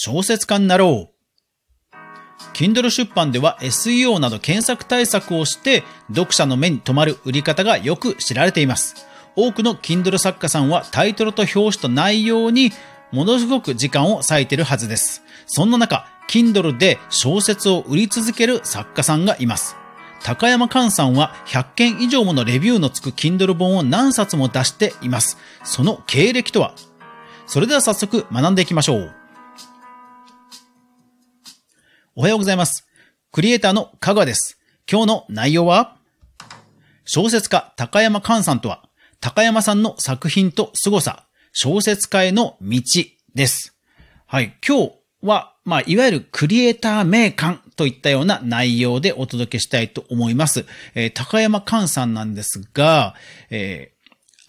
[0.00, 1.96] 小説家になろう。
[2.54, 5.82] Kindle 出版では SEO など検索対策をして
[6.14, 8.94] 読者の目に留まる売り方がよく知られています。
[9.34, 12.70] 多くの Kindle 作家さんはタイトルと表紙と内容に
[13.10, 15.24] ものすごく時間を割いてるはずです。
[15.46, 19.74] そんな中、Kindle で小説を売り続ける作家さんがいます。
[20.22, 25.38] 高山寛さんは100件以上ものレビューのつく Kindle 本を何冊も出しています。
[25.64, 26.72] その経歴とは？
[27.48, 29.17] それでは早速学んでいきましょう。
[32.20, 32.84] おはようございます。
[33.30, 34.58] クリエイターの香川です。
[34.90, 35.98] 今日の内容は
[37.04, 38.88] 小説家高山寛さんとは
[39.20, 42.82] 高山さんの作品と凄さ、小説家への道
[43.36, 43.76] です。
[44.26, 44.56] はい。
[44.66, 50.66] 今日は、まあ、いわゆるクリエイター名鑑といったような内容でお届けしたいと思います。
[50.96, 53.14] えー、高山寛さんなんですが、
[53.48, 53.92] え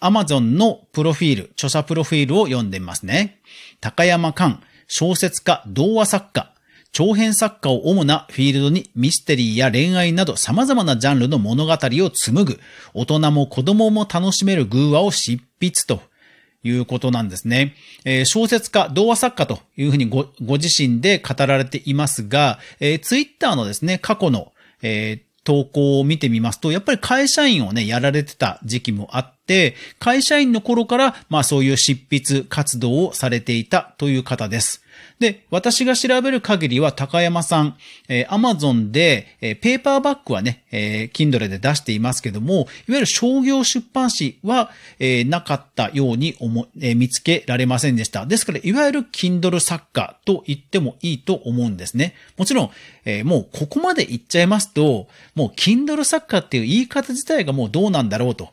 [0.02, 3.40] ー、Amazon のプロフィール、著者プロフィールを読んでみますね。
[3.80, 6.52] 高山寛、小説家、童話作家、
[6.92, 12.60] 長編作家を主なフィールドにミステリーや恋愛など様々なジャンルの物語を紡ぐ、
[12.94, 16.02] 大人も子供も楽しめる偶話を執筆と
[16.62, 17.74] いうことなんですね。
[18.04, 34.82] えー、小説家、童話作家というふうにご自身で語られていますが、えー、ツイッターのですね、過去の、えー、投稿を見てみますと、やっぱり会社員をね、やられてた時期もあって、会社員の頃から、まあそういう執筆活動をされていたという方です。
[35.18, 37.76] で、私が調べる限りは高山さん、
[38.08, 48.26] えー、Amazon で、えー、ペーパーバッグはね、えー、Kindle で出していますけども、いわゆる商業出版誌は、えー、なかったように思、えー、見つけられませんでした。
[48.26, 52.14] ですから、いわゆる Kindle 作家と言ってもいいと思うんですね。
[52.36, 52.70] もちろん、
[53.04, 58.50] えー、もうここまで言っちゃいますと、もう Kindle 作家っていう言い方自体がもうどうなんだろうと。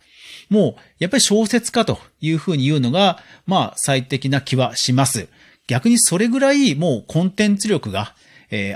[0.50, 5.28] もう、やっぱり小説家というふうに言うのが、まあ、最適な気はします。
[5.68, 8.16] 逆にそれぐらいもうコンテンツ力が、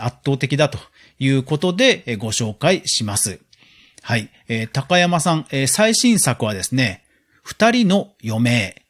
[0.02, 0.78] 圧倒的だと
[1.20, 3.40] いうことで、ご紹介します。
[4.02, 4.30] はい。
[4.74, 7.04] 高山さん、最新作はですね、
[7.44, 8.84] 二人の余命。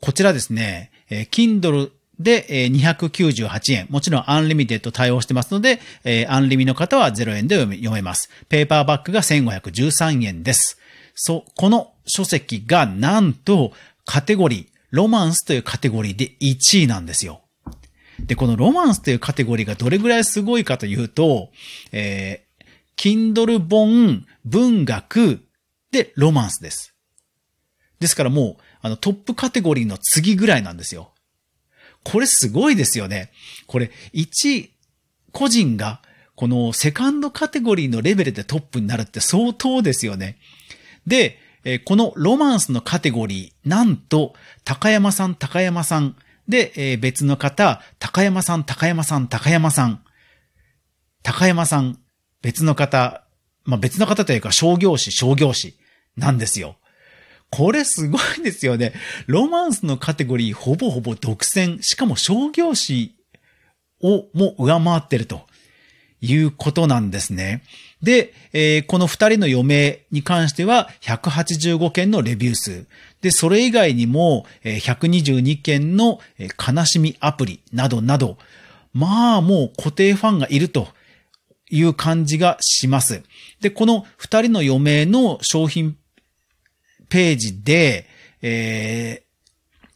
[0.00, 1.90] こちらですね、え、Kindle
[2.20, 3.86] で、え、298円。
[3.90, 5.80] もちろん Unlimited 対応してますので、
[6.28, 8.30] アンリミの方は0円で読めます。
[8.48, 10.78] ペーパーバックが1513円です。
[11.14, 13.72] そ、この書籍がなんと
[14.04, 17.42] カテゴリー、ロマンスというカテゴリーで1位なんですよ。
[18.20, 21.50] で、このロマンスというカテゴリーがどれぐらいすごいかというと、
[21.92, 25.40] えー、Kindle 本、文学
[25.92, 26.94] でロマンスです。
[28.00, 31.12] ですからもう、あのトップカテゴリーの次ぐらいなんですよ。
[32.04, 33.30] これすごいですよね。
[33.66, 34.70] これ、1、
[35.32, 36.02] 個人が、
[36.34, 40.38] このセカンドカテゴリーのレベルでトップになるって相当ですよね。
[41.06, 46.16] で、えこのロマンスのカテゴリー、なんと、高山さん、高山さん、
[46.48, 50.02] で、え別の方、高山さん、高山さん、高山さん、
[51.22, 51.98] 高山さん、
[52.42, 53.24] 別の方、
[53.64, 55.78] まあ、別の方というか商業誌、商業誌
[56.16, 56.76] なんですよ。
[57.50, 58.92] これすごいですよね。
[59.26, 63.14] ロマンスのカテゴリーほぼほぼ独占、しかも商業誌
[64.00, 65.42] をも上回ってると
[66.20, 67.62] いうことなんですね。
[68.02, 72.86] で、えー、この二人の余命に関しては185件のレビュー数。
[73.20, 78.38] で、それ以外にも、122件の、悲しみアプリなどなど、
[78.92, 80.88] まあもう固定ファンがいると
[81.70, 83.22] いう感じがします。
[83.60, 85.96] で、この二人の余命の商品
[87.08, 88.06] ページで、
[88.42, 89.24] え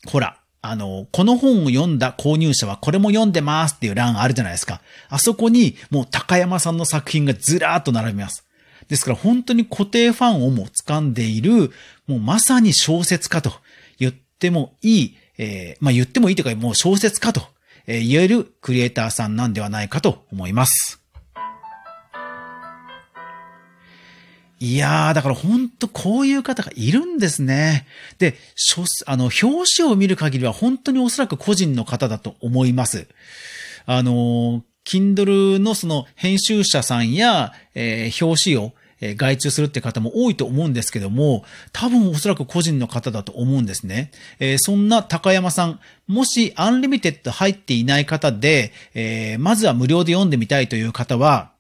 [0.05, 4.81] ー、ほら、あの、この本を読んだ購入者はこれも読んでますっていう欄あるじゃないですか。
[5.09, 8.47] あそこにもう高山さんの作品がずらーっと並びます。
[8.89, 11.73] ですから本当に固定ファンをも掴んでいる、
[12.07, 13.53] もうまさに小説家と
[13.99, 17.43] 言ってもいい、えー、まあ言ってもいいというかもう小説家と
[17.87, 21.02] 言えるクリエイターさんなんではないかと思います。
[24.65, 27.85] いやー、だからほんとこういう方がいるんですね。
[28.19, 28.37] で、
[29.07, 33.09] あの、表紙を見る限りは本当におそらく個人の方だと思います。
[33.87, 44.13] あの、Kindle のその編集者さんや、えー、表紙をえ外注するって方も多いと思うんですけども、多分おそらく個人の方だと思うんですね。
[44.39, 51.51] えー、そんな高山さん、もし Unlimited 入っていない方で、えー、まずは無料で読んでみたいという方は、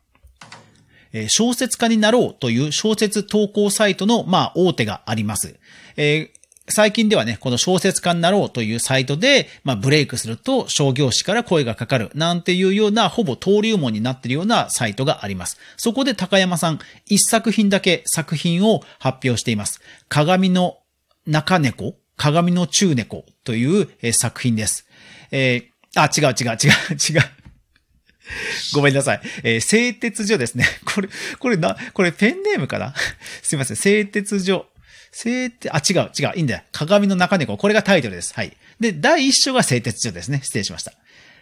[1.12, 5.59] え小説家になろうという小説投稿サイトの、まあ、大手があります。
[5.97, 15.59] えー最近ではね、この小説家になろうというサイトで、まあ、ブレイクすると商業誌から声がかかるなんていうような、ほぼ登竜門になっているようなサイトがあります。
[15.76, 19.81] そこで高山さん、一作品だけ作品を発表しています。
[20.09, 20.79] 鏡の
[21.26, 24.87] 中猫、鏡の中猫という作品です。
[25.32, 27.42] えーあ、違う違う違う違う。
[28.75, 29.20] ごめんなさい。
[29.43, 30.67] えー、製鉄所ですね。
[30.84, 31.08] これ、
[31.38, 32.94] これな、これペンネームかな？
[33.43, 33.76] すいません。
[33.76, 34.67] 製鉄所。
[35.11, 36.32] 製鉄、あ、違う違う。
[36.37, 36.62] いいんだよ。
[36.73, 37.56] 鏡の中猫。
[37.56, 38.32] これがタイトルです。
[38.34, 38.56] はい。
[38.81, 40.40] で、第一章が製鉄所ですね。
[40.43, 40.93] 失礼しました。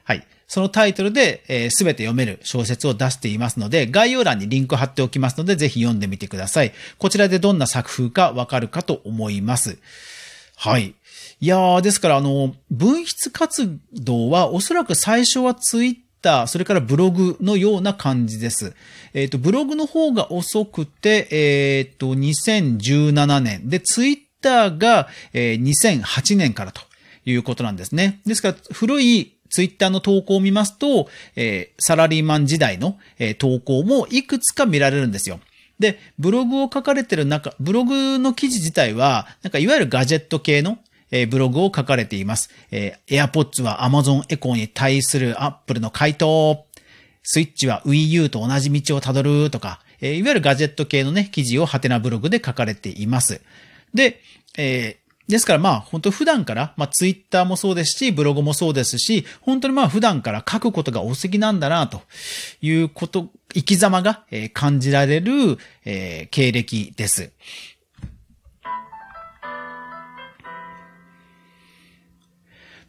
[0.04, 0.26] はい。
[0.48, 6.72] そのタイトルで、す、えー、べ、て読める小説を出していますので、概要欄にリンク貼っておきますので、ぜひ読んでみてください。
[6.98, 9.78] こちらでどんな作風かわかるかと思います。
[10.56, 10.94] はい。
[11.43, 18.75] いやー、ですから、あの、分筆活動はおそらく最初はツイッター、それからブログのような感じです。
[19.14, 23.69] えっ、ー、と、ブログの方が遅くて、えっ、ー、と、2017年。
[23.69, 26.82] で、ツイッターが、えー、2008年からと
[27.25, 28.20] いうことなんですね。
[28.26, 35.40] ですから、古いツイッターの投稿を見ますと、えー、サラリーマン時代の、えー、投稿もいくつか見られるんですよ。
[35.78, 40.78] で、ブログを書かれてる中、ブログの記事自体は、なんかいわゆるガジェット系の、
[41.10, 42.50] えー、ブログを書かれています。
[42.70, 46.66] えー、AirPods は Amazon Echo に対する Apple の回答。
[47.22, 53.40] スイッチは Wii U と同じ道をたどるとか、えー、いわゆるガジェット系のね、記事をハテナブログで書かれています。
[53.92, 54.20] で、
[54.56, 62.02] えー、ですからまあ本当普段から、まあツイッターもそうですし、ブログもそうですし、本当にまあ普段から書くことがお好きなんだなと
[62.60, 64.24] いうこと、生き様が
[64.54, 67.30] 感じられる、え、経歴です。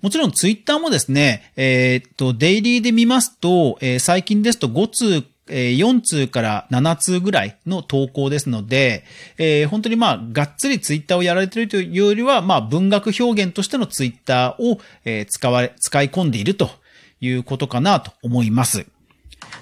[0.01, 9.03] もちろんツイッターもですね、えー、っと、デイリーで見ますと、えー、最近ですと5通え4通から7通ぐらいの投稿ですので、
[9.37, 16.69] えー、本当にまあ、がっつりツイッターをやられているというよりは、まあ、文学表現としてのツイッターを、え、使われ、使い込んでいると
[17.19, 18.85] いうことかなと思います。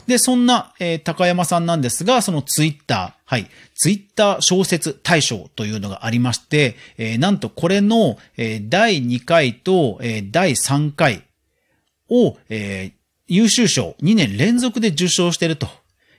[0.09, 11.27] で、そんな、えー、高山さんなんですが、そのツイッター、はい、ツイッター小説大賞というのがありまして、えー、なんとこれの、えー、第2回と、えー、第3回
[12.09, 12.91] を、えー、
[13.27, 15.67] 優秀賞2年連続で受賞していると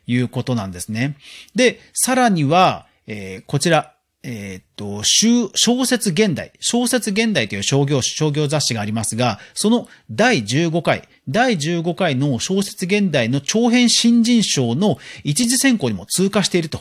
[0.07, 1.17] いうことなんですね。
[1.57, 5.51] で、さらには、えー、こちら、え、っと、小
[5.87, 16.81] 説現代、小説現代という商業商業雑誌がありますが、その第15回、第15回の小説現代の長編新人賞の一次選考にも通過していると。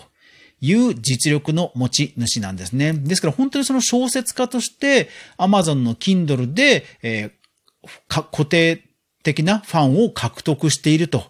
[0.62, 2.92] いう実力の持ち主なんですね。
[2.92, 5.08] ですから本当にその小説家として
[5.38, 8.84] Amazon の Kindle で、えー、固定
[9.24, 11.24] 的なファンを獲得していると。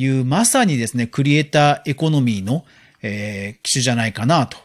[0.00, 2.64] いうまさにですね、クリエイターエコノミーの、
[3.02, 4.56] えー、機種じゃないかなと。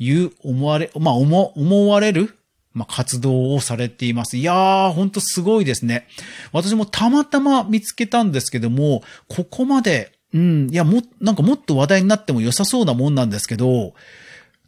[0.00, 2.34] いう思われ、まあ、思、思われる、
[2.72, 4.38] まあ、活動をされています。
[4.38, 6.08] いやー、ほんとすごいですね。
[6.52, 13.92] 私もたまたま見つけたんですけども、ここまで、うん、いや、も、なんかもっと話題になっても良さそうなもんなんですけど、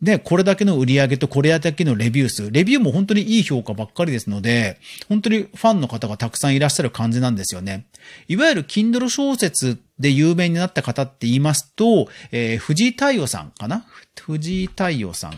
[0.02, 7.86] で、これだけの売り上げとこれだけのレビュー数、レビューも本当にいい評価ばっかりですので、本当にファンの方がたくさんいらっしゃる感じなんですよね。
[8.26, 13.86] いわゆる Kindle 小説で有名になった方って言いますと、えー、藤井太陽さんかな？
[14.20, 15.34] 藤井太陽さん。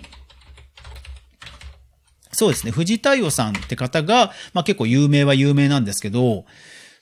[2.33, 2.73] そうですね。
[2.73, 6.47] 藤井太陽さんって方が、まあ結構有名は有名なんですけど、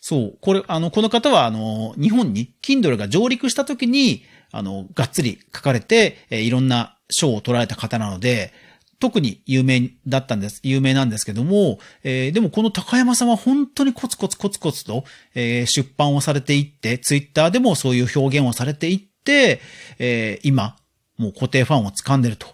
[0.01, 8.53] そう、これ、あの、この方は、あの、日本に Kindle が上陸した時に、あの、がっつり書かれて、えー、いろんな賞を取られた方なので、
[8.99, 15.05] 特に有名だったんです、有名なんですけども、えー、でもこの高山さんは本当にコツコツコツコツと、
[15.35, 19.61] えー、出版をされていって、ツイッターでもそういう表現をされていって、
[19.99, 20.77] えー、今、
[21.19, 22.47] もう固定ファンを掴んでると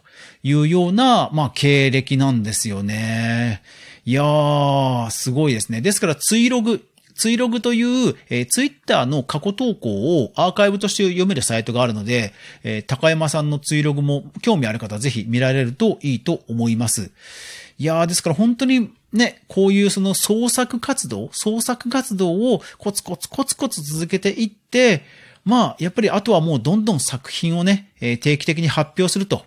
[0.43, 3.63] いうような、まあ、経歴なんですよね。
[4.07, 5.83] いやー、すごいですね。
[5.83, 6.83] ですから、ツイログ、
[7.19, 12.33] ツイログという、えー、ツイッターの過去投稿をアーカイブとして読めるサイトがあるので、
[12.63, 17.11] えー、高山さんのツイログも興味ある方はぜひ見られるといいと思います。
[17.77, 25.03] いやー、ですから本当にね、こういうその創作活動、創作活動をコツコツコツコツ続けていって、
[25.45, 29.45] まあ、やっぱりあとはもうどんどん作品をね、えー、定期的に発表すると。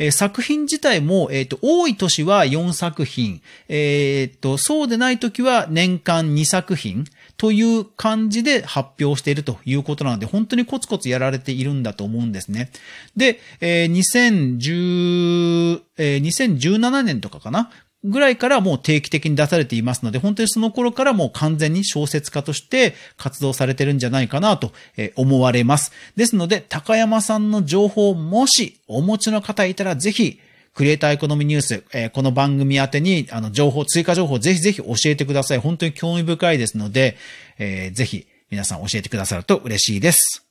[0.00, 7.04] え、作品自体も、えっ、と、多い年は4作品、えっ、と、そうでない時は年間2作品
[7.36, 12.70] という感じで発表しているということなので、本当にコツコツやられているんだと思うんですね。
[13.14, 17.70] で、えー、2010、えー、2017年とかかな
[18.02, 24.72] ぐらいからもう定期的に出されていますので、本当にその頃からもう完全に小説家として活動されてるんじゃないかなと
[25.16, 25.92] 思われます。
[26.16, 30.40] ですので、高山さんの情報をもしお持ちの方いたらぜひ、
[30.74, 35.58] クリエイターエコノミーニュース、えー、この番組宛てに、あの、情報、追加情報ぜひぜひ教えてください。
[35.58, 37.16] 本当に興味深いですので、
[37.58, 40.46] えー、ぜひ皆さん教えてくださると嬉しいです。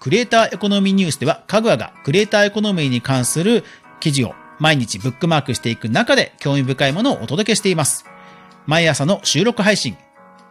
[0.00, 3.64] クリエイターエコノミーニュースでは、かぐわがクリエイターエコノミーに関する
[4.00, 8.04] 記事を毎日ブックマークしていく中で興味深いものをお届けしています。
[8.66, 9.96] 毎朝の収録配信、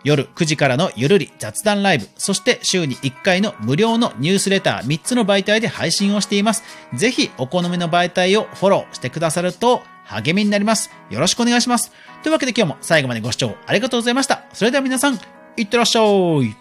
[0.04, 6.64] 夜9時からのゆるり雑談ライブ、そして週に1回の無料のニュースレター3つの媒体で配信をしています。
[6.94, 10.92] ぜひお好みの媒体をフォローしてくださると励みになります。
[11.10, 11.94] よろしくお願いします。
[12.22, 14.44] というわけで今日も最後までご視聴ありがとうございました。
[14.52, 15.18] それでは皆さん、
[15.56, 16.61] いってらっしゃい。